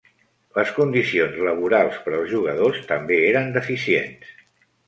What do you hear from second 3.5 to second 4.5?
deficients.